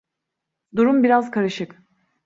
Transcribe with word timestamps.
Durum 0.75 1.03
biraz 1.03 1.31
karışık. 1.31 1.81